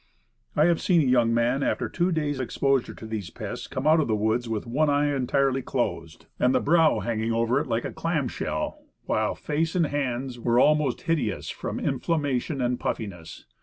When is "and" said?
6.39-6.55, 9.75-9.85, 12.61-12.79